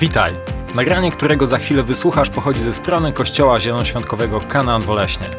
[0.00, 0.34] Witaj!
[0.74, 5.30] Nagranie, którego za chwilę wysłuchasz, pochodzi ze strony Kościoła Zielonoświątkowego Kanaan Woleśnie.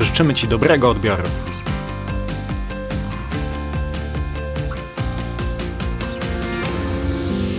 [0.00, 1.22] Życzymy Ci dobrego odbioru.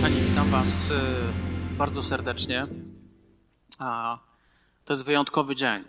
[0.02, 0.94] Pani, witam Was y,
[1.78, 2.66] bardzo serdecznie.
[4.84, 5.84] To jest wyjątkowy dzień.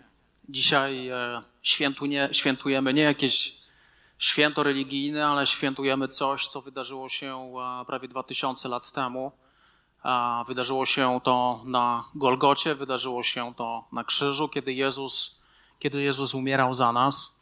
[0.48, 3.54] Dzisiaj e, świętuje, świętujemy nie jakieś
[4.18, 7.52] święto religijne, ale świętujemy coś, co wydarzyło się
[7.86, 9.32] prawie 2000 lat temu.
[10.48, 15.40] Wydarzyło się to na Golgocie, wydarzyło się to na krzyżu, kiedy Jezus,
[15.78, 17.40] kiedy Jezus umierał za nas.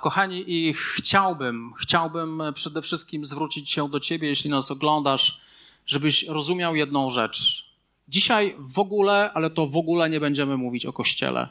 [0.00, 5.40] Kochani, i chciałbym, chciałbym przede wszystkim zwrócić się do Ciebie, jeśli nas oglądasz,
[5.86, 7.70] żebyś rozumiał jedną rzecz.
[8.08, 11.48] Dzisiaj w ogóle, ale to w ogóle nie będziemy mówić o Kościele.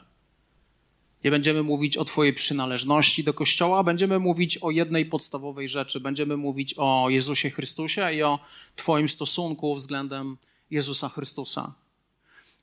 [1.24, 6.00] Nie będziemy mówić o Twojej przynależności do Kościoła, będziemy mówić o jednej podstawowej rzeczy.
[6.00, 8.38] Będziemy mówić o Jezusie Chrystusie i o
[8.76, 10.36] Twoim stosunku względem
[10.70, 11.74] Jezusa Chrystusa.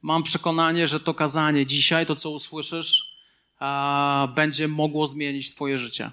[0.02, 3.18] Mam przekonanie, że to kazanie dzisiaj, to co usłyszysz,
[4.36, 6.12] będzie mogło zmienić Twoje życie.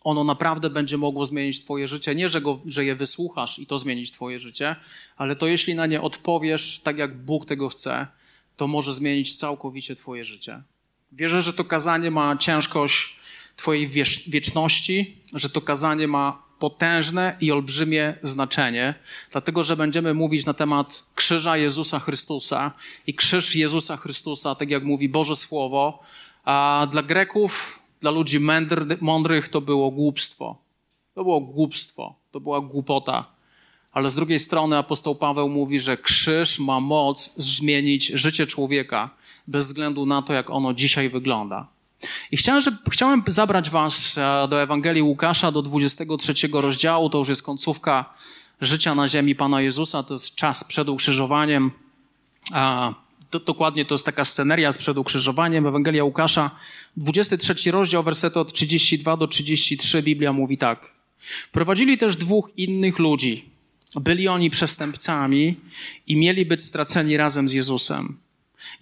[0.00, 2.14] Ono naprawdę będzie mogło zmienić Twoje życie.
[2.14, 4.76] Nie, że, go, że je wysłuchasz i to zmienić Twoje życie,
[5.16, 8.06] ale to jeśli na nie odpowiesz tak, jak Bóg tego chce,
[8.56, 10.62] to może zmienić całkowicie Twoje życie.
[11.12, 13.16] Wierzę, że to kazanie ma ciężkość
[13.56, 13.88] Twojej
[14.26, 18.94] wieczności, że to kazanie ma potężne i olbrzymie znaczenie,
[19.32, 22.72] dlatego że będziemy mówić na temat krzyża Jezusa Chrystusa
[23.06, 26.02] i krzyż Jezusa Chrystusa, tak jak mówi Boże Słowo,
[26.44, 28.40] a dla Greków, dla ludzi
[29.00, 30.58] mądrych to było głupstwo.
[31.14, 33.26] To było głupstwo, to była głupota.
[33.92, 39.10] Ale z drugiej strony apostoł Paweł mówi, że krzyż ma moc zmienić życie człowieka
[39.48, 41.66] bez względu na to, jak ono dzisiaj wygląda.
[42.32, 47.10] I chciałem, chciałem zabrać Was e, do Ewangelii Łukasza, do 23 rozdziału.
[47.10, 48.14] To już jest końcówka
[48.60, 50.02] życia na ziemi Pana Jezusa.
[50.02, 51.70] To jest czas przed ukrzyżowaniem.
[52.52, 52.94] A,
[53.30, 55.66] to, dokładnie to jest taka sceneria z przed ukrzyżowaniem.
[55.66, 56.50] Ewangelia Łukasza,
[56.96, 60.02] 23 rozdział, wersety od 32 do 33.
[60.02, 60.92] Biblia mówi tak.
[61.52, 63.44] Prowadzili też dwóch innych ludzi.
[63.94, 65.56] Byli oni przestępcami
[66.06, 68.16] i mieli być straceni razem z Jezusem.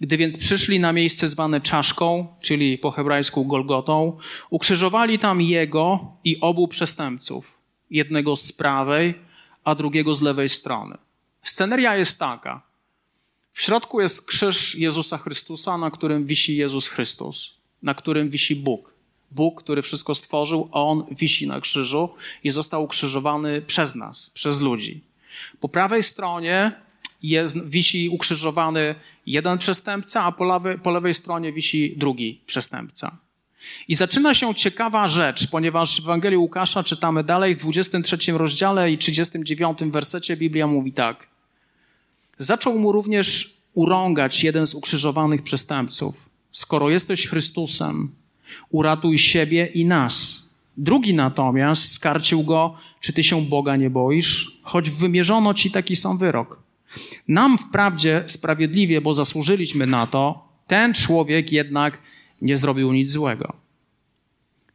[0.01, 4.17] Gdy więc przyszli na miejsce zwane czaszką, czyli po hebrajsku Golgotą,
[4.49, 7.57] ukrzyżowali tam jego i obu przestępców,
[7.89, 9.13] jednego z prawej,
[9.63, 10.97] a drugiego z lewej strony.
[11.43, 12.61] Sceneria jest taka.
[13.53, 18.95] W środku jest krzyż Jezusa Chrystusa, na którym wisi Jezus Chrystus, na którym wisi Bóg.
[19.31, 22.09] Bóg, który wszystko stworzył, on wisi na krzyżu
[22.43, 25.03] i został ukrzyżowany przez nas, przez ludzi.
[25.59, 26.71] Po prawej stronie
[27.29, 28.95] jest, wisi ukrzyżowany
[29.25, 33.17] jeden przestępca, a po lewej, po lewej stronie wisi drugi przestępca.
[33.87, 38.97] I zaczyna się ciekawa rzecz, ponieważ w Ewangelii Łukasza czytamy dalej, w 23 rozdziale i
[38.97, 41.27] 39 wersecie Biblia mówi tak.
[42.37, 46.29] Zaczął mu również urągać jeden z ukrzyżowanych przestępców.
[46.51, 48.11] Skoro jesteś Chrystusem,
[48.69, 50.47] uratuj siebie i nas.
[50.77, 56.17] Drugi natomiast skarcił go, czy ty się Boga nie boisz, choć wymierzono ci taki sam
[56.17, 56.66] wyrok.
[57.27, 62.01] Nam wprawdzie sprawiedliwie, bo zasłużyliśmy na to, ten człowiek jednak
[62.41, 63.53] nie zrobił nic złego.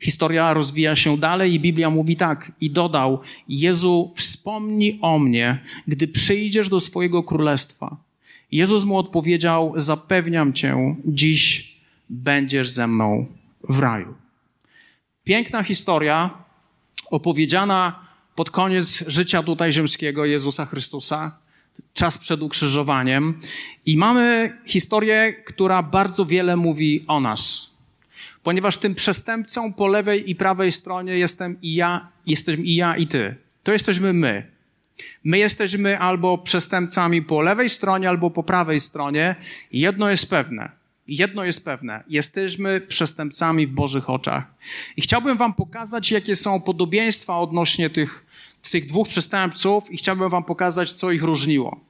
[0.00, 6.08] Historia rozwija się dalej i Biblia mówi tak i dodał: Jezu, wspomnij o mnie, gdy
[6.08, 7.96] przyjdziesz do swojego królestwa.
[8.52, 11.72] Jezus mu odpowiedział: Zapewniam cię, dziś
[12.08, 13.26] będziesz ze mną
[13.68, 14.14] w raju.
[15.24, 16.30] Piękna historia
[17.10, 21.38] opowiedziana pod koniec życia tutaj ziemskiego Jezusa Chrystusa,
[21.94, 23.40] czas przed ukrzyżowaniem.
[23.86, 27.70] I mamy historię, która bardzo wiele mówi o nas.
[28.42, 33.06] Ponieważ tym przestępcą po lewej i prawej stronie jestem i ja, jesteśmy i ja i
[33.06, 33.34] ty.
[33.62, 34.52] To jesteśmy my.
[35.24, 39.36] My jesteśmy albo przestępcami po lewej stronie, albo po prawej stronie.
[39.72, 44.44] Jedno jest pewne Jedno jest pewne, jesteśmy przestępcami w Bożych oczach.
[44.96, 48.26] I chciałbym Wam pokazać, jakie są podobieństwa odnośnie tych,
[48.70, 51.80] tych dwóch przestępców, i chciałbym Wam pokazać, co ich różniło.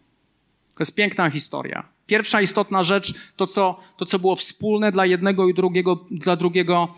[0.75, 1.88] To jest piękna historia.
[2.06, 6.94] Pierwsza istotna rzecz, to co, to co było wspólne dla jednego i drugiego, dla drugiego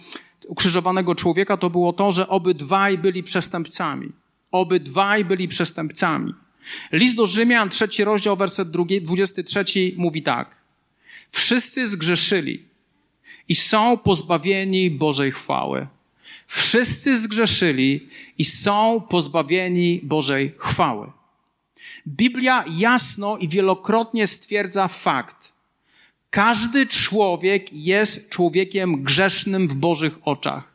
[0.49, 4.13] ukrzyżowanego człowieka, to było to, że obydwaj byli przestępcami.
[4.51, 6.35] Obydwaj byli przestępcami.
[6.93, 9.65] List do Rzymian, trzeci rozdział, werset 23
[9.97, 10.64] mówi tak.
[11.35, 12.65] Wszyscy zgrzeszyli
[13.49, 15.87] i są pozbawieni Bożej chwały.
[16.47, 18.09] Wszyscy zgrzeszyli
[18.39, 21.13] i są pozbawieni Bożej chwały.
[22.09, 25.53] Biblia jasno i wielokrotnie stwierdza fakt.
[26.31, 30.74] Każdy człowiek jest człowiekiem grzesznym w Bożych oczach.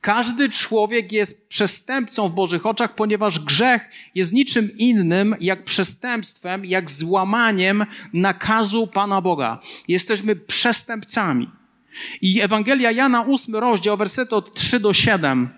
[0.00, 6.90] Każdy człowiek jest przestępcą w Bożych oczach, ponieważ grzech jest niczym innym jak przestępstwem, jak
[6.90, 9.58] złamaniem nakazu Pana Boga.
[9.88, 11.48] Jesteśmy przestępcami.
[12.20, 15.48] I Ewangelia Jana, ósmy rozdział, wersety od 3 do 7.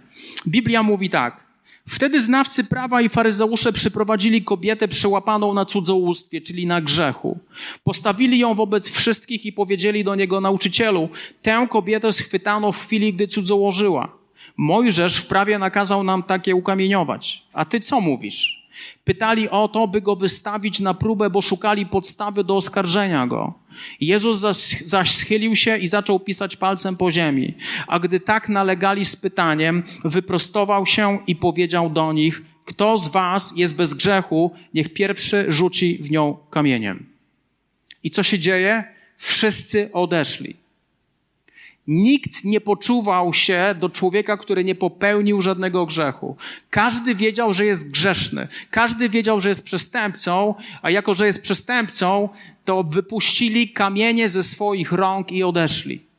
[0.46, 1.52] Biblia mówi tak.
[1.88, 7.38] Wtedy znawcy prawa i faryzeusze przyprowadzili kobietę przełapaną na cudzołóstwie, czyli na grzechu.
[7.84, 11.08] Postawili ją wobec wszystkich i powiedzieli do niego nauczycielu,
[11.42, 14.21] tę kobietę schwytano w chwili, gdy cudzołożyła.
[14.56, 17.42] Mojżesz w prawie nakazał nam takie ukamieniować.
[17.52, 18.62] A ty co mówisz?
[19.04, 23.54] Pytali o to, by go wystawić na próbę, bo szukali podstawy do oskarżenia go.
[24.00, 27.54] Jezus zaś, zaś schylił się i zaczął pisać palcem po ziemi.
[27.86, 33.52] A gdy tak nalegali z pytaniem, wyprostował się i powiedział do nich: Kto z was
[33.56, 37.06] jest bez grzechu, niech pierwszy rzuci w nią kamieniem.
[38.04, 38.84] I co się dzieje?
[39.16, 40.61] Wszyscy odeszli.
[41.86, 46.36] Nikt nie poczuwał się do człowieka, który nie popełnił żadnego grzechu.
[46.70, 48.48] Każdy wiedział, że jest grzeszny.
[48.70, 52.28] Każdy wiedział, że jest przestępcą, a jako, że jest przestępcą,
[52.64, 56.11] to wypuścili kamienie ze swoich rąk i odeszli.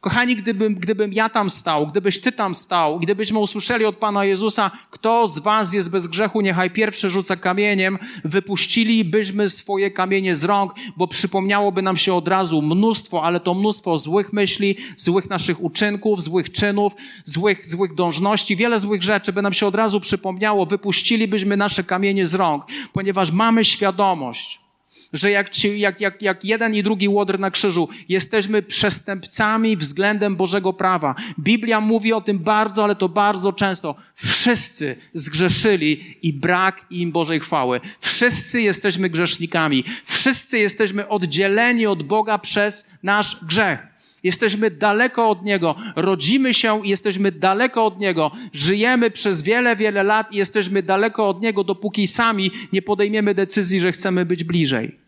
[0.00, 4.70] Kochani, gdybym, gdybym ja tam stał, gdybyś ty tam stał, gdybyśmy usłyszeli od Pana Jezusa,
[4.90, 10.74] kto z was jest bez grzechu, niechaj pierwszy rzuca kamieniem, wypuścilibyśmy swoje kamienie z rąk,
[10.96, 16.22] bo przypomniałoby nam się od razu mnóstwo, ale to mnóstwo złych myśli, złych naszych uczynków,
[16.22, 16.92] złych czynów,
[17.24, 22.26] złych, złych dążności, wiele złych rzeczy by nam się od razu przypomniało, wypuścilibyśmy nasze kamienie
[22.26, 24.65] z rąk, ponieważ mamy świadomość,
[25.12, 30.36] że jak, ci, jak, jak, jak jeden i drugi łodr na krzyżu, jesteśmy przestępcami względem
[30.36, 31.14] Bożego prawa.
[31.38, 33.94] Biblia mówi o tym bardzo, ale to bardzo często.
[34.14, 37.80] Wszyscy zgrzeszyli i brak im Bożej chwały.
[38.00, 39.84] Wszyscy jesteśmy grzesznikami.
[40.04, 43.95] Wszyscy jesteśmy oddzieleni od Boga przez nasz grzech.
[44.26, 50.02] Jesteśmy daleko od Niego, rodzimy się i jesteśmy daleko od Niego, żyjemy przez wiele, wiele
[50.02, 54.98] lat i jesteśmy daleko od Niego, dopóki sami nie podejmiemy decyzji, że chcemy być bliżej.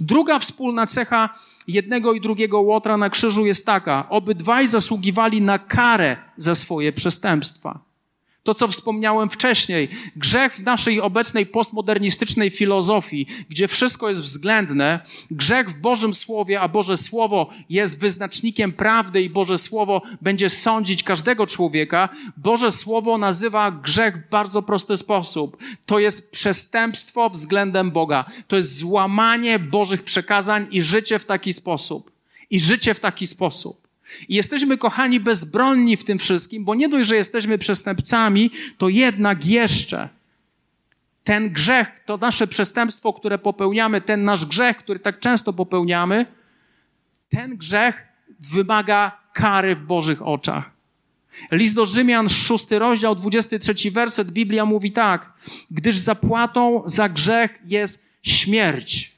[0.00, 1.34] Druga wspólna cecha
[1.68, 7.87] jednego i drugiego łotra na krzyżu jest taka: obydwaj zasługiwali na karę za swoje przestępstwa.
[8.48, 15.00] To, co wspomniałem wcześniej, grzech w naszej obecnej postmodernistycznej filozofii, gdzie wszystko jest względne,
[15.30, 21.02] grzech w Bożym Słowie, a Boże Słowo jest wyznacznikiem prawdy i Boże Słowo będzie sądzić
[21.02, 25.56] każdego człowieka, Boże Słowo nazywa grzech w bardzo prosty sposób.
[25.86, 28.24] To jest przestępstwo względem Boga.
[28.46, 32.10] To jest złamanie Bożych przekazań i życie w taki sposób.
[32.50, 33.87] I życie w taki sposób.
[34.28, 39.46] I jesteśmy, kochani, bezbronni w tym wszystkim, bo nie dość, że jesteśmy przestępcami, to jednak
[39.46, 40.08] jeszcze
[41.28, 46.26] ten grzech, to nasze przestępstwo, które popełniamy, ten nasz grzech, który tak często popełniamy,
[47.28, 48.06] ten grzech
[48.40, 50.70] wymaga kary w Bożych oczach.
[51.52, 55.32] List do Rzymian, szósty rozdział, 23 werset, Biblia mówi tak,
[55.70, 59.17] gdyż zapłatą za grzech jest śmierć.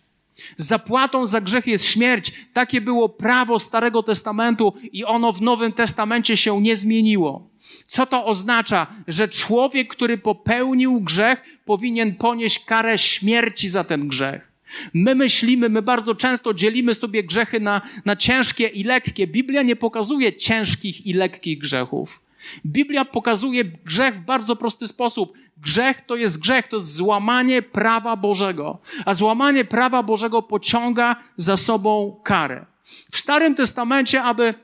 [0.57, 2.33] Zapłatą za grzech jest śmierć.
[2.53, 7.51] Takie było prawo Starego Testamentu i ono w Nowym Testamencie się nie zmieniło.
[7.87, 8.87] Co to oznacza?
[9.09, 14.53] Że człowiek, który popełnił grzech, powinien ponieść karę śmierci za ten grzech.
[14.95, 19.27] My myślimy, my bardzo często dzielimy sobie grzechy na, na ciężkie i lekkie.
[19.27, 22.21] Biblia nie pokazuje ciężkich i lekkich grzechów.
[22.67, 25.33] Biblia pokazuje grzech w bardzo prosty sposób.
[25.57, 28.79] Grzech to jest grzech, to jest złamanie prawa Bożego.
[29.05, 32.67] A złamanie prawa Bożego pociąga za sobą karę.
[33.13, 34.55] W Starym Testamencie, aby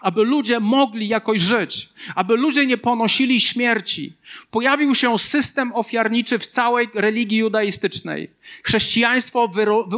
[0.00, 4.16] aby ludzie mogli jakoś żyć, aby ludzie nie ponosili śmierci.
[4.50, 8.30] Pojawił się system ofiarniczy w całej religii judaistycznej.
[8.62, 9.48] Chrześcijaństwo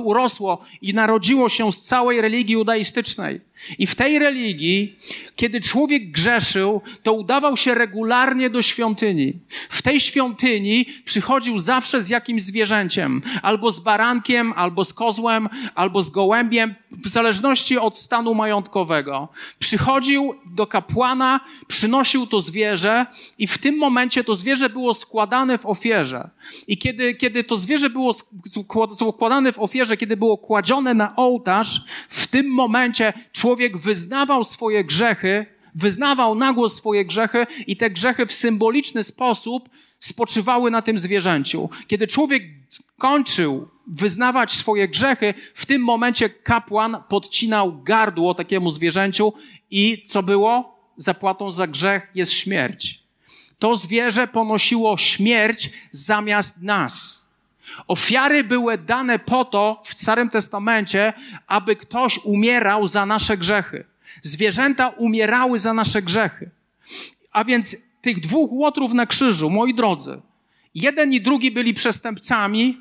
[0.05, 3.41] urosło i narodziło się z całej religii judaistycznej.
[3.79, 4.99] I w tej religii,
[5.37, 9.33] kiedy człowiek grzeszył, to udawał się regularnie do świątyni.
[9.69, 16.03] W tej świątyni przychodził zawsze z jakimś zwierzęciem, albo z barankiem, albo z kozłem, albo
[16.03, 19.29] z gołębiem, w zależności od stanu majątkowego.
[19.59, 23.07] Przychodził do kapłana, przynosił to zwierzę
[23.39, 26.31] i w tym momencie to zwierzę było składane w ofierze.
[26.67, 28.13] I kiedy, kiedy to zwierzę było
[28.95, 34.85] składane w ofierze, kiedy było kładzione na ołtarz, w tym momencie człowiek człowiek wyznawał swoje
[34.85, 39.69] grzechy, wyznawał na głos swoje grzechy i te grzechy w symboliczny sposób
[39.99, 41.69] spoczywały na tym zwierzęciu.
[41.87, 42.43] Kiedy człowiek
[42.99, 49.33] kończył wyznawać swoje grzechy, w tym momencie kapłan podcinał gardło takiemu zwierzęciu
[49.71, 50.79] i co było?
[50.97, 53.03] Zapłatą za grzech jest śmierć.
[53.59, 57.22] To zwierzę ponosiło śmierć zamiast nas.
[57.89, 61.13] Ofiary były dane po to w Starym Testamencie,
[61.47, 63.85] aby ktoś umierał za nasze grzechy.
[64.23, 66.51] Zwierzęta umierały za nasze grzechy.
[67.33, 70.21] A więc tych dwóch łotrów na krzyżu, moi drodzy,
[70.75, 72.81] jeden i drugi byli przestępcami,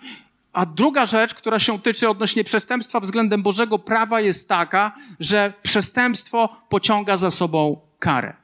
[0.54, 6.50] a druga rzecz, która się tyczy odnośnie przestępstwa względem Bożego prawa, jest taka, że przestępstwo
[6.70, 8.41] pociąga za sobą karę.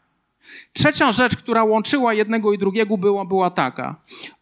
[0.73, 3.95] Trzecia rzecz, która łączyła jednego i drugiego, była, była taka.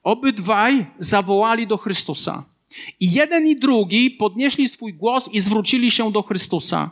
[0.04, 2.44] Obydwaj zawołali do Chrystusa.
[3.00, 6.90] I jeden i drugi podnieśli swój głos i zwrócili się do Chrystusa.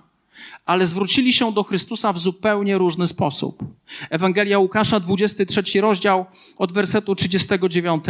[0.66, 3.64] Ale zwrócili się do Chrystusa w zupełnie różny sposób.
[4.10, 6.26] Ewangelia Łukasza, 23 rozdział,
[6.58, 8.06] od wersetu 39.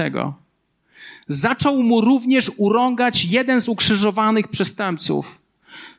[1.27, 5.39] Zaczął mu również urągać jeden z ukrzyżowanych przestępców.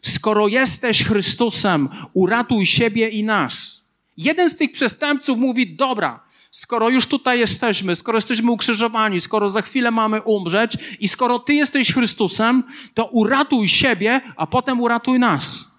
[0.03, 3.74] Skoro jesteś Chrystusem, uratuj siebie i nas.
[4.17, 9.63] Jeden z tych przestępców mówi: Dobra, skoro już tutaj jesteśmy, skoro jesteśmy ukrzyżowani, skoro za
[9.63, 12.63] chwilę mamy umrzeć i skoro Ty jesteś Chrystusem,
[12.95, 15.75] to uratuj siebie, a potem uratuj nas.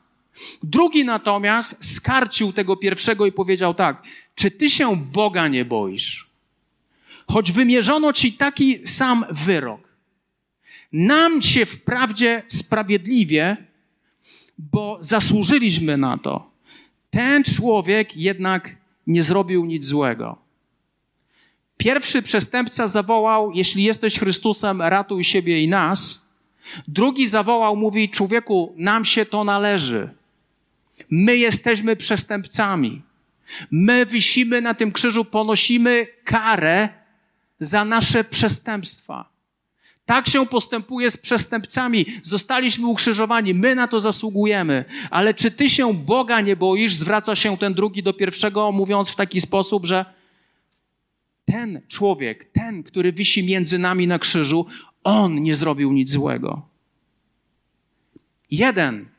[0.63, 4.04] Drugi natomiast skarcił tego pierwszego i powiedział tak:
[4.36, 6.30] Czy Ty się Boga nie boisz?
[7.27, 9.82] Choć wymierzono Ci taki sam wyrok.
[10.92, 13.58] Nam się wprawdzie sprawiedliwie,
[14.58, 16.55] bo zasłużyliśmy na to.
[17.15, 18.75] Ten człowiek jednak
[19.07, 20.38] nie zrobił nic złego.
[21.77, 26.29] Pierwszy przestępca zawołał: Jeśli jesteś Chrystusem, ratuj siebie i nas.
[26.88, 30.10] Drugi zawołał, mówi: Człowieku, nam się to należy.
[31.10, 33.01] My jesteśmy przestępcami.
[33.72, 36.89] My wisimy na tym krzyżu, ponosimy karę
[37.60, 39.35] za nasze przestępstwa.
[40.06, 42.06] Tak się postępuje z przestępcami.
[42.24, 44.86] Zostaliśmy ukrzyżowani, my na to zasługujemy.
[45.10, 46.96] Ale czy ty się Boga nie boisz?
[46.96, 50.06] Zwraca się ten drugi do pierwszego, mówiąc w taki sposób, że
[51.46, 54.66] ten człowiek, ten, który wisi między nami na krzyżu,
[55.04, 56.62] on nie zrobił nic złego.
[58.52, 59.10] Jeden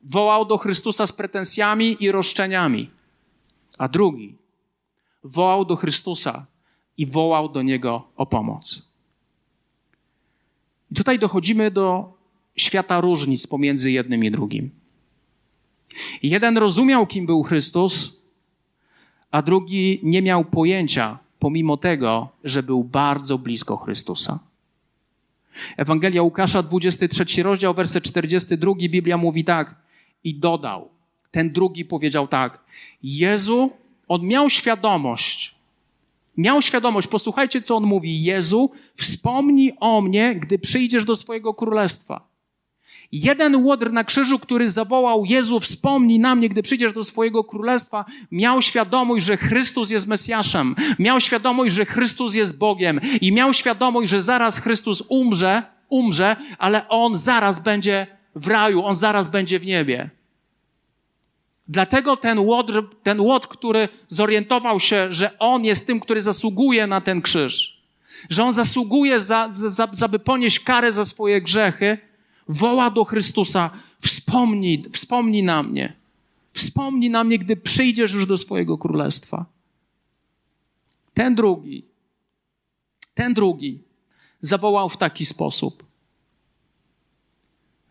[0.00, 2.90] wołał do Chrystusa z pretensjami i roszczeniami,
[3.78, 4.36] a drugi
[5.24, 6.46] wołał do Chrystusa
[6.96, 8.87] i wołał do niego o pomoc.
[10.92, 12.12] I tutaj dochodzimy do
[12.56, 14.70] świata różnic pomiędzy jednym i drugim.
[16.22, 18.18] Jeden rozumiał, kim był Chrystus,
[19.30, 24.38] a drugi nie miał pojęcia, pomimo tego, że był bardzo blisko Chrystusa.
[25.76, 29.74] Ewangelia Łukasza, 23 rozdział, werset 42, Biblia mówi tak
[30.24, 30.88] i dodał.
[31.30, 32.60] Ten drugi powiedział tak:
[33.02, 33.70] Jezu,
[34.08, 35.54] on miał świadomość,
[36.38, 42.28] miał świadomość, posłuchajcie, co on mówi: Jezu, wspomnij o mnie, gdy przyjdziesz do swojego królestwa.
[43.12, 48.04] Jeden łodr na krzyżu, który zawołał: Jezu, wspomnij na mnie, gdy przyjdziesz do swojego królestwa,
[48.30, 54.10] miał świadomość, że Chrystus jest Mesjaszem, miał świadomość, że Chrystus jest Bogiem i miał świadomość,
[54.10, 59.66] że zaraz Chrystus umrze, umrze, ale on zaraz będzie w raju, on zaraz będzie w
[59.66, 60.17] niebie.
[61.68, 67.00] Dlatego ten łotr, ten łotr, który zorientował się, że on jest tym, który zasługuje na
[67.00, 67.82] ten krzyż,
[68.30, 71.98] że on zasługuje, za, za, za by ponieść karę za swoje grzechy,
[72.48, 73.70] woła do Chrystusa:
[74.00, 75.92] Wspomnij, wspomnij na mnie.
[76.52, 79.46] Wspomnij na mnie, gdy przyjdziesz już do swojego królestwa.
[81.14, 81.84] Ten drugi,
[83.14, 83.78] ten drugi
[84.40, 85.84] zawołał w taki sposób.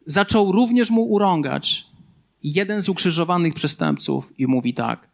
[0.05, 1.86] Zaczął również mu urągać
[2.53, 5.07] jeden z ukrzyżowanych przestępców i mówi tak: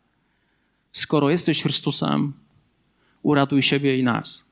[0.91, 2.33] Skoro jesteś Chrystusem,
[3.23, 4.45] uratuj siebie i nas.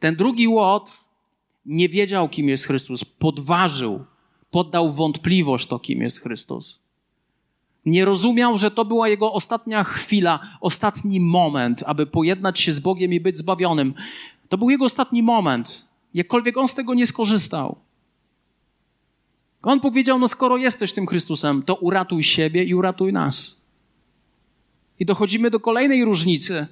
[0.00, 0.92] Ten drugi łotr
[1.66, 4.04] nie wiedział, kim jest Chrystus, podważył,
[4.50, 6.82] poddał wątpliwość to, kim jest Chrystus.
[7.86, 13.12] Nie rozumiał, że to była jego ostatnia chwila, ostatni moment, aby pojednać się z Bogiem
[13.12, 13.94] i być zbawionym.
[14.48, 15.88] To był jego ostatni moment.
[16.14, 17.76] Jakkolwiek on z tego nie skorzystał.
[19.62, 23.62] On powiedział: No, skoro jesteś tym Chrystusem, to uratuj siebie i uratuj nas.
[25.00, 26.66] I dochodzimy do kolejnej różnicy,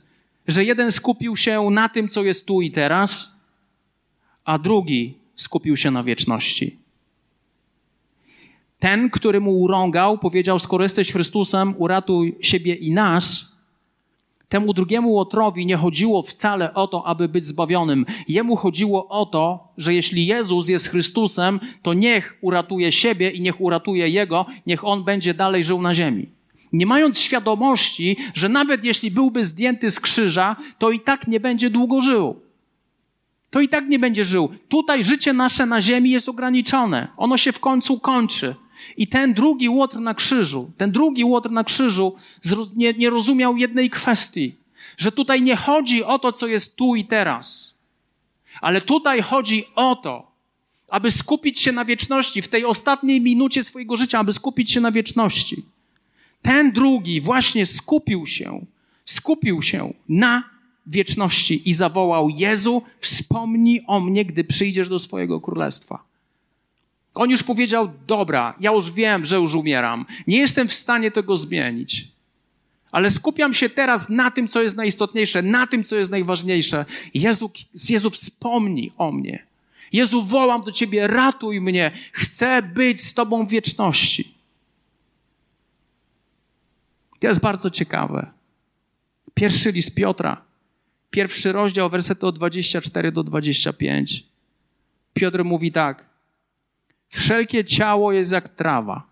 [0.48, 3.32] że jeden skupił się na tym, co jest tu i teraz,
[4.44, 6.78] a drugi skupił się na wieczności.
[8.78, 13.49] Ten, który mu urągał, powiedział: Skoro jesteś Chrystusem, uratuj siebie i nas.
[14.50, 18.06] Temu drugiemu łotrowi nie chodziło wcale o to, aby być zbawionym.
[18.28, 23.60] Jemu chodziło o to, że jeśli Jezus jest Chrystusem, to niech uratuje siebie i niech
[23.60, 26.26] uratuje Jego, niech On będzie dalej żył na ziemi.
[26.72, 31.70] Nie mając świadomości, że nawet jeśli byłby zdjęty z krzyża, to i tak nie będzie
[31.70, 32.40] długo żył.
[33.50, 34.48] To i tak nie będzie żył.
[34.68, 37.08] Tutaj życie nasze na ziemi jest ograniczone.
[37.16, 38.54] Ono się w końcu kończy.
[38.96, 42.14] I ten drugi łotr na krzyżu, ten drugi łotr na krzyżu
[42.76, 44.54] nie, nie rozumiał jednej kwestii,
[44.96, 47.74] że tutaj nie chodzi o to, co jest tu i teraz,
[48.60, 50.30] ale tutaj chodzi o to,
[50.88, 54.92] aby skupić się na wieczności, w tej ostatniej minucie swojego życia, aby skupić się na
[54.92, 55.64] wieczności.
[56.42, 58.66] Ten drugi właśnie skupił się,
[59.04, 60.50] skupił się na
[60.86, 66.09] wieczności i zawołał: Jezu, wspomnij o mnie, gdy przyjdziesz do swojego królestwa.
[67.14, 70.06] On już powiedział: Dobra, ja już wiem, że już umieram.
[70.26, 72.08] Nie jestem w stanie tego zmienić.
[72.92, 76.84] Ale skupiam się teraz na tym, co jest najistotniejsze, na tym, co jest najważniejsze.
[77.14, 77.50] Jezu,
[77.88, 79.46] Jezu, wspomnij o mnie.
[79.92, 81.90] Jezu, wołam do Ciebie, ratuj mnie.
[82.12, 84.34] Chcę być z Tobą w wieczności.
[87.18, 88.30] To jest bardzo ciekawe.
[89.34, 90.42] Pierwszy list Piotra,
[91.10, 94.24] pierwszy rozdział, wersety od 24 do 25.
[95.14, 96.09] Piotr mówi tak.
[97.10, 99.02] Wszelkie ciało jest jak trawa.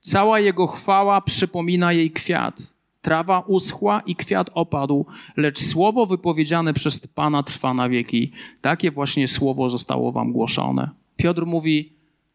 [0.00, 2.72] Cała jego chwała przypomina jej kwiat.
[3.02, 8.32] Trawa uschła i kwiat opadł, lecz słowo wypowiedziane przez Pana trwa na wieki.
[8.60, 10.90] Takie właśnie słowo zostało wam głoszone.
[11.16, 11.92] Piotr mówi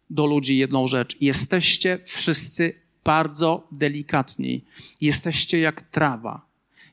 [0.10, 1.22] do ludzi jedną rzecz.
[1.22, 4.64] Jesteście wszyscy bardzo delikatni.
[5.02, 6.42] Jesteście jak trawa.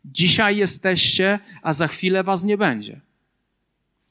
[0.04, 3.00] Dzisiaj jesteście, a za chwilę was nie będzie.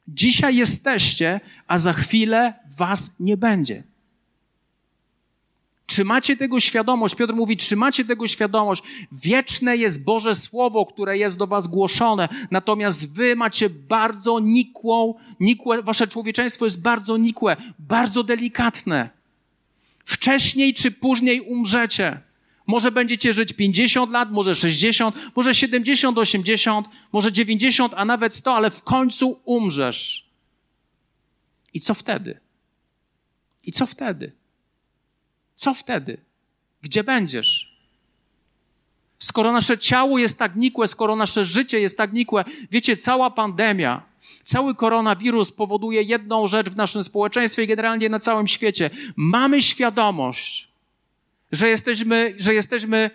[0.08, 3.82] Dzisiaj jesteście, a za chwilę was nie będzie.
[5.86, 7.14] Czy macie tego świadomość?
[7.14, 8.82] Piotr mówi, czy macie tego świadomość?
[9.12, 15.82] Wieczne jest Boże Słowo, które jest do was głoszone, natomiast wy macie bardzo nikłą, nikłe,
[15.82, 19.10] wasze człowieczeństwo jest bardzo nikłe, bardzo delikatne.
[20.04, 22.27] Wcześniej czy później umrzecie.
[22.68, 28.54] Może będziecie żyć 50 lat, może 60, może 70, 80, może 90, a nawet 100,
[28.54, 30.28] ale w końcu umrzesz.
[31.74, 32.40] I co wtedy?
[33.64, 34.32] I co wtedy?
[35.54, 36.20] Co wtedy?
[36.82, 37.78] Gdzie będziesz?
[39.18, 44.02] Skoro nasze ciało jest tak nikłe, skoro nasze życie jest tak nikłe, wiecie, cała pandemia,
[44.42, 48.90] cały koronawirus powoduje jedną rzecz w naszym społeczeństwie i generalnie na całym świecie.
[49.16, 50.67] Mamy świadomość,
[51.52, 53.10] że jesteśmy, że jesteśmy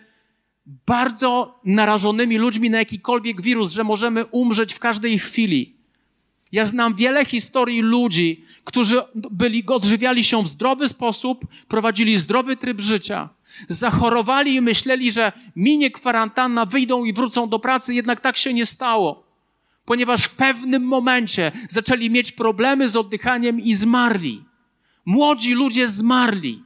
[0.85, 5.75] bardzo narażonymi ludźmi na jakikolwiek wirus, że możemy umrzeć w każdej chwili.
[6.51, 12.81] Ja znam wiele historii ludzi, którzy byli, odżywiali się w zdrowy sposób, prowadzili zdrowy tryb
[12.81, 13.29] życia,
[13.69, 18.65] zachorowali i myśleli, że minie kwarantanna, wyjdą i wrócą do pracy, jednak tak się nie
[18.65, 19.23] stało.
[19.85, 24.43] Ponieważ w pewnym momencie zaczęli mieć problemy z oddychaniem i zmarli.
[25.05, 26.63] Młodzi ludzie zmarli.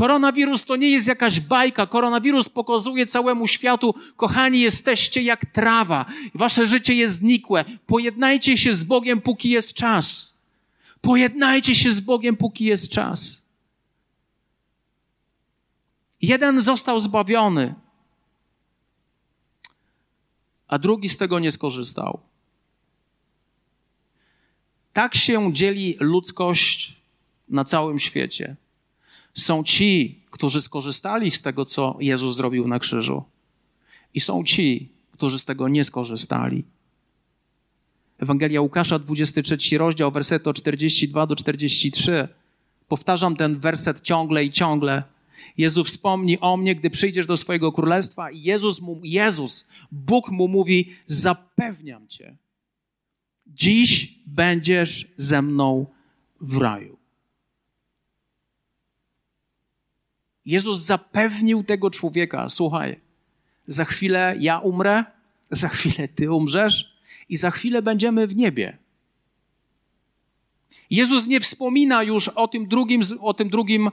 [0.00, 1.86] Koronawirus to nie jest jakaś bajka.
[1.86, 6.06] Koronawirus pokazuje całemu światu, kochani, jesteście jak trawa.
[6.34, 7.64] Wasze życie jest znikłe.
[7.86, 10.34] Pojednajcie się z Bogiem, póki jest czas.
[11.00, 13.42] Pojednajcie się z Bogiem, póki jest czas.
[16.22, 17.74] Jeden został zbawiony,
[20.68, 22.20] a drugi z tego nie skorzystał.
[24.92, 26.96] Tak się dzieli ludzkość
[27.48, 28.56] na całym świecie
[29.34, 33.24] są ci, którzy skorzystali z tego, co Jezus zrobił na krzyżu,
[34.14, 36.64] i są ci, którzy z tego nie skorzystali.
[38.18, 42.28] Ewangelia Łukasza, 23 rozdział, wersety od 42 do 43.
[42.88, 45.02] Powtarzam ten werset ciągle i ciągle.
[45.58, 50.48] Jezus wspomni o mnie, gdy przyjdziesz do swojego królestwa i Jezus, mu, Jezus, Bóg mu
[50.48, 52.36] mówi, zapewniam cię,
[53.46, 55.86] dziś będziesz ze mną
[56.40, 56.99] w raju.
[60.50, 63.00] Jezus zapewnił tego człowieka: Słuchaj,
[63.66, 65.04] za chwilę ja umrę,
[65.50, 68.78] za chwilę ty umrzesz i za chwilę będziemy w niebie.
[70.90, 73.90] Jezus nie wspomina już o tym drugim, o tym drugim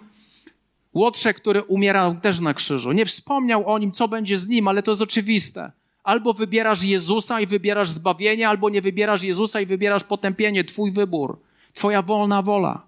[0.94, 2.92] Łotrze, który umierał też na krzyżu.
[2.92, 5.72] Nie wspomniał o nim, co będzie z nim, ale to jest oczywiste.
[6.04, 10.64] Albo wybierasz Jezusa i wybierasz zbawienie, albo nie wybierasz Jezusa i wybierasz potępienie.
[10.64, 11.40] Twój wybór,
[11.74, 12.88] Twoja wolna wola.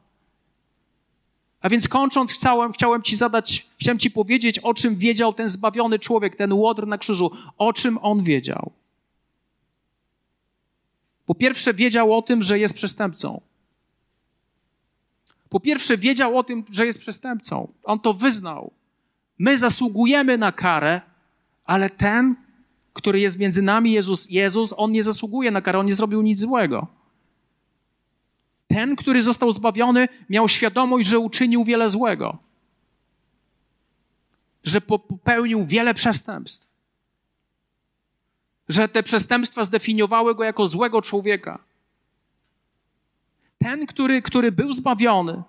[1.61, 5.99] A więc kończąc, chciałem, chciałem Ci zadać, chciałem Ci powiedzieć, o czym wiedział ten zbawiony
[5.99, 8.71] człowiek, ten łodr na krzyżu, o czym on wiedział.
[11.25, 13.41] Po pierwsze, wiedział o tym, że jest przestępcą.
[15.49, 17.73] Po pierwsze, wiedział o tym, że jest przestępcą.
[17.83, 18.71] On to wyznał.
[19.39, 21.01] My zasługujemy na karę,
[21.65, 22.35] ale ten,
[22.93, 26.39] który jest między nami, Jezus, Jezus, on nie zasługuje na karę, on nie zrobił nic
[26.39, 26.98] złego.
[28.69, 32.37] Ten, który został zbawiony, miał świadomość, że uczynił wiele złego,
[34.63, 36.67] że popełnił wiele przestępstw,
[38.69, 41.59] że te przestępstwa zdefiniowały go jako złego człowieka.
[43.57, 45.43] Ten, który, który był zbawiony,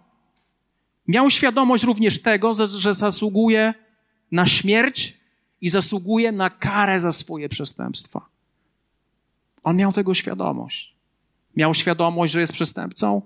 [1.09, 3.75] miał świadomość również tego, że, że zasługuje
[4.33, 5.19] na śmierć
[5.61, 8.27] i zasługuje na karę za swoje przestępstwa.
[9.63, 11.00] On miał tego świadomość.
[11.61, 13.23] Miał świadomość, że jest przestępcą,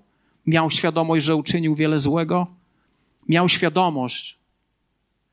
[0.46, 2.46] miał świadomość, że uczynił wiele złego,
[3.28, 4.38] miał świadomość,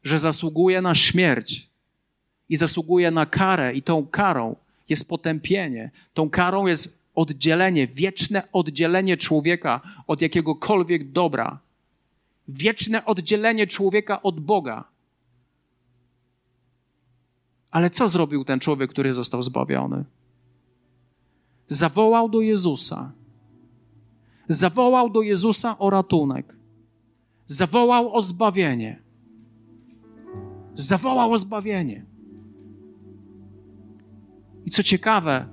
[0.04, 1.70] że zasługuje na śmierć
[2.50, 4.56] i zasługuje na karę, i tą karą
[4.90, 5.92] jest potępienie.
[6.14, 11.60] Tą karą jest oddzielenie, wieczne oddzielenie człowieka od jakiegokolwiek dobra.
[12.48, 14.84] Wieczne oddzielenie człowieka od Boga.
[17.72, 20.04] Ale co zrobił ten człowiek, który został zbawiony?
[21.72, 23.12] Zawołał do Jezusa.
[24.50, 26.58] Zawołał do Jezusa o ratunek.
[27.48, 29.02] Zawołał o zbawienie.
[30.76, 32.06] Zawołał o zbawienie.
[34.66, 35.46] I co ciekawe,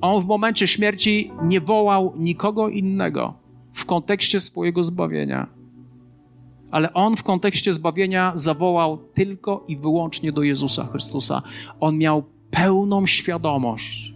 [0.00, 3.34] on w momencie śmierci nie wołał nikogo innego
[3.72, 5.46] w kontekście swojego zbawienia,
[6.70, 11.42] ale on w kontekście zbawienia zawołał tylko i wyłącznie do Jezusa Chrystusa.
[11.80, 14.13] On miał pełną świadomość,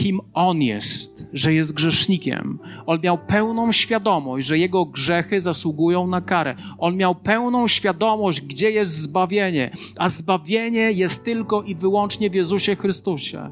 [0.00, 2.58] kim on jest, że jest grzesznikiem.
[2.86, 6.54] On miał pełną świadomość, że jego grzechy zasługują na karę.
[6.78, 12.76] On miał pełną świadomość, gdzie jest zbawienie, a zbawienie jest tylko i wyłącznie w Jezusie
[12.76, 13.50] Chrystusie.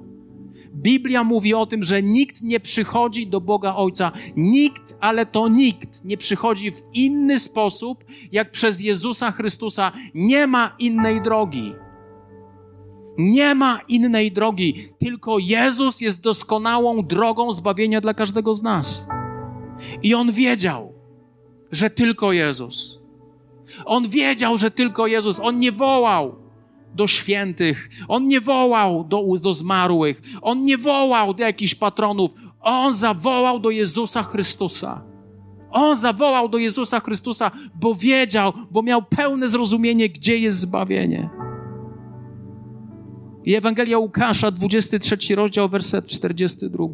[0.74, 4.12] Biblia mówi o tym, że nikt nie przychodzi do Boga Ojca.
[4.36, 9.92] Nikt, ale to nikt nie przychodzi w inny sposób, jak przez Jezusa Chrystusa.
[10.14, 11.72] Nie ma innej drogi.
[13.18, 19.06] Nie ma innej drogi, tylko Jezus jest doskonałą drogą zbawienia dla każdego z nas.
[20.02, 20.92] I on wiedział,
[21.72, 23.00] że tylko Jezus.
[23.84, 25.40] On wiedział, że tylko Jezus.
[25.40, 26.36] On nie wołał
[26.94, 32.30] do świętych, on nie wołał do, do zmarłych, on nie wołał do jakichś patronów.
[32.60, 35.04] On zawołał do Jezusa Chrystusa.
[35.70, 41.47] On zawołał do Jezusa Chrystusa, bo wiedział, bo miał pełne zrozumienie, gdzie jest zbawienie.
[43.48, 46.84] I Ewangelia Łukasza, 23 rozdział, werset 42.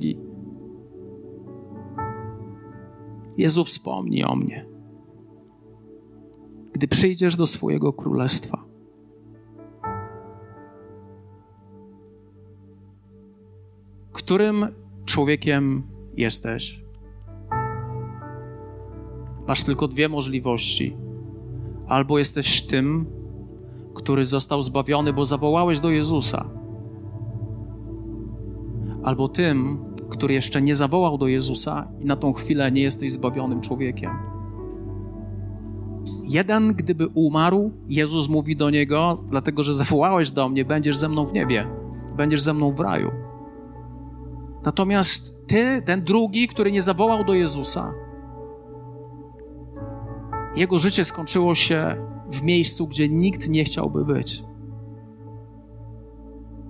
[3.36, 4.66] Jezu, wspomnij o mnie,
[6.72, 8.64] gdy przyjdziesz do swojego królestwa.
[14.12, 14.66] Którym
[15.04, 15.82] człowiekiem
[16.16, 16.84] jesteś?
[19.46, 20.96] Masz tylko dwie możliwości.
[21.88, 23.06] Albo jesteś tym,
[24.04, 26.50] który został zbawiony, bo zawołałeś do Jezusa,
[29.02, 33.60] albo tym, który jeszcze nie zawołał do Jezusa i na tą chwilę nie jesteś zbawionym
[33.60, 34.10] człowiekiem.
[36.24, 41.26] Jeden, gdyby umarł, Jezus mówi do niego, dlatego że zawołałeś do mnie, będziesz ze mną
[41.26, 41.66] w niebie,
[42.16, 43.10] będziesz ze mną w raju.
[44.64, 47.92] Natomiast ty, ten drugi, który nie zawołał do Jezusa,
[50.56, 51.96] jego życie skończyło się
[52.30, 54.42] w miejscu, gdzie nikt nie chciałby być.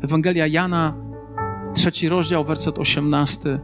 [0.03, 0.95] Ewangelia Jana,
[1.75, 3.61] trzeci rozdział, werset osiemnasty.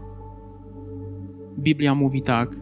[1.58, 2.56] Biblia mówi tak: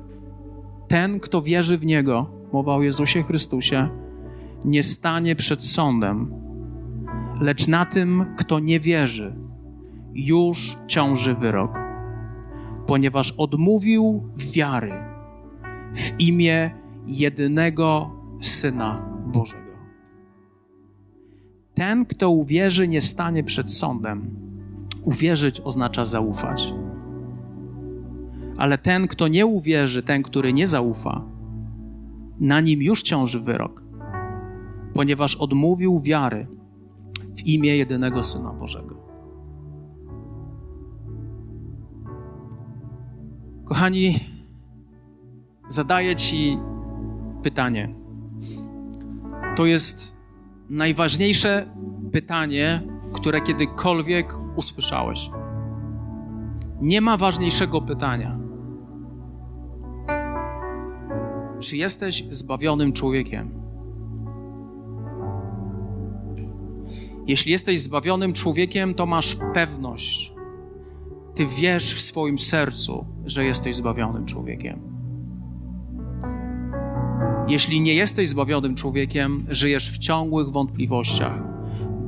[0.88, 3.88] Ten, kto wierzy w Niego, mowa o Jezusie Chrystusie,
[4.64, 6.34] nie stanie przed sądem,
[7.40, 9.36] lecz na tym, kto nie wierzy,
[10.14, 11.78] już ciąży wyrok,
[12.86, 14.92] ponieważ odmówił wiary
[15.94, 16.70] w imię
[17.08, 19.68] jedynego Syna Bożego.
[21.74, 24.30] Ten, kto uwierzy, nie stanie przed sądem.
[25.02, 26.74] Uwierzyć oznacza zaufać.
[28.56, 31.24] Ale ten, kto nie uwierzy, ten, który nie zaufa,
[32.40, 33.82] na nim już ciąży wyrok,
[34.94, 36.46] ponieważ odmówił wiary
[37.36, 38.96] w imię jedynego Syna Bożego.
[43.64, 44.14] Kochani,
[45.68, 46.58] zadaję Ci
[47.48, 47.94] pytanie.
[49.56, 50.16] To jest
[50.68, 51.74] najważniejsze
[52.12, 52.82] pytanie,
[53.12, 55.30] które kiedykolwiek usłyszałeś.
[56.80, 58.38] Nie ma ważniejszego pytania.
[61.60, 63.50] Czy jesteś zbawionym człowiekiem?
[67.26, 70.32] Jeśli jesteś zbawionym człowiekiem, to masz pewność.
[71.34, 74.97] Ty wiesz w swoim sercu, że jesteś zbawionym człowiekiem.
[77.48, 81.42] Jeśli nie jesteś zbawionym człowiekiem, żyjesz w ciągłych wątpliwościach.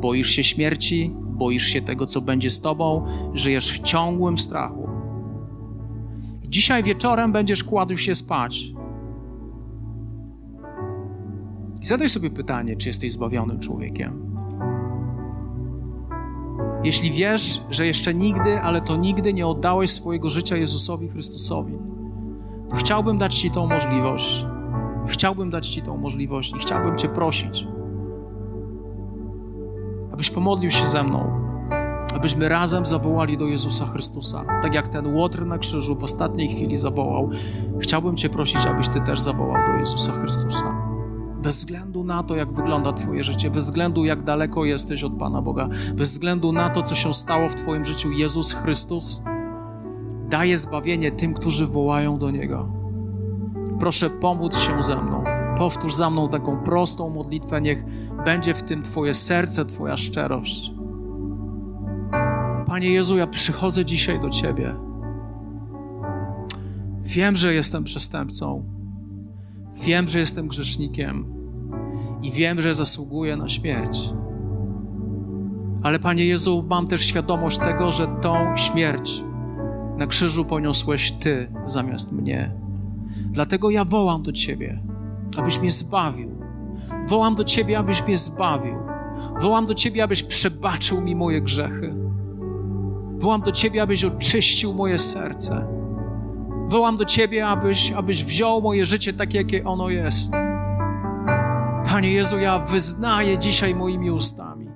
[0.00, 4.88] Boisz się śmierci, boisz się tego, co będzie z tobą, żyjesz w ciągłym strachu.
[6.44, 8.72] Dzisiaj wieczorem będziesz kładł się spać.
[11.80, 14.36] I zadaj sobie pytanie, czy jesteś zbawionym człowiekiem.
[16.84, 21.74] Jeśli wiesz, że jeszcze nigdy, ale to nigdy nie oddałeś swojego życia Jezusowi Chrystusowi,
[22.70, 24.49] to chciałbym dać Ci tą możliwość.
[25.06, 27.66] Chciałbym dać Ci tą możliwość i chciałbym Cię prosić,
[30.12, 31.30] abyś pomodlił się ze mną,
[32.16, 34.44] abyśmy razem zawołali do Jezusa Chrystusa.
[34.62, 37.30] Tak jak ten łotr na krzyżu w ostatniej chwili zawołał,
[37.80, 40.90] chciałbym Cię prosić, abyś Ty też zawołał do Jezusa Chrystusa.
[41.42, 45.42] Bez względu na to, jak wygląda Twoje życie, bez względu, jak daleko jesteś od Pana
[45.42, 49.22] Boga, bez względu na to, co się stało w Twoim życiu, Jezus Chrystus
[50.28, 52.79] daje zbawienie tym, którzy wołają do Niego.
[53.80, 55.24] Proszę, pomóc się ze mną.
[55.58, 57.84] Powtórz za mną taką prostą modlitwę, niech
[58.24, 60.72] będzie w tym Twoje serce, Twoja szczerość.
[62.66, 64.74] Panie Jezu, ja przychodzę dzisiaj do Ciebie.
[67.02, 68.64] Wiem, że jestem przestępcą.
[69.74, 71.34] Wiem, że jestem grzesznikiem.
[72.22, 74.10] I wiem, że zasługuję na śmierć.
[75.82, 79.24] Ale Panie Jezu, mam też świadomość tego, że tą śmierć
[79.96, 82.59] na krzyżu poniosłeś Ty zamiast mnie.
[83.30, 84.82] Dlatego ja wołam do Ciebie,
[85.36, 86.30] abyś mnie zbawił.
[87.06, 88.74] Wołam do Ciebie, abyś mnie zbawił.
[89.40, 91.94] Wołam do Ciebie, abyś przebaczył mi moje grzechy.
[93.18, 95.66] Wołam do Ciebie, abyś oczyścił moje serce.
[96.68, 100.32] Wołam do Ciebie, abyś, abyś wziął moje życie takie, jakie ono jest.
[101.84, 104.70] Panie Jezu, ja wyznaję dzisiaj moimi ustami,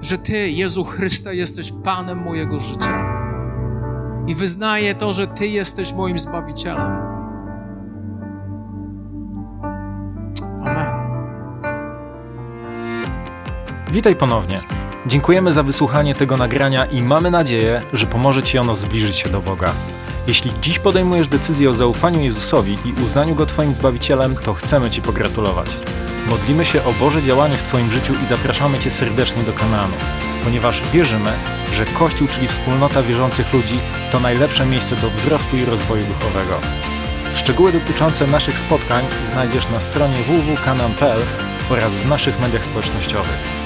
[0.00, 3.09] że Ty, Jezu Chryste, jesteś Panem mojego życia.
[4.26, 6.92] I wyznaję to, że Ty jesteś moim Zbawicielem.
[10.64, 10.96] Amen.
[13.92, 14.62] Witaj ponownie.
[15.06, 19.40] Dziękujemy za wysłuchanie tego nagrania i mamy nadzieję, że pomoże Ci ono zbliżyć się do
[19.40, 19.72] Boga.
[20.26, 25.02] Jeśli dziś podejmujesz decyzję o zaufaniu Jezusowi i uznaniu Go Twoim Zbawicielem, to chcemy Ci
[25.02, 25.76] pogratulować.
[26.28, 29.94] Modlimy się o Boże działanie w Twoim życiu i zapraszamy Cię serdecznie do Kanaanu,
[30.44, 31.32] ponieważ wierzymy,
[31.72, 36.60] że Kościół, czyli wspólnota wierzących ludzi, to najlepsze miejsce do wzrostu i rozwoju duchowego.
[37.34, 41.20] Szczegóły dotyczące naszych spotkań znajdziesz na stronie www.kanan.pl
[41.70, 43.59] oraz w naszych mediach społecznościowych.